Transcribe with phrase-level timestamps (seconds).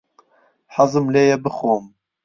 [0.75, 1.85] حەزم لێیە بخۆم.